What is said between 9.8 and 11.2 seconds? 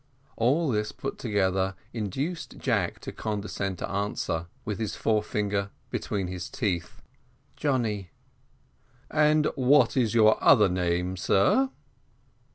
is your other name,